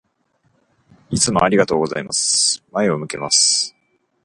[1.11, 2.63] いつもありがとうございます。
[2.71, 3.75] 前を向けます。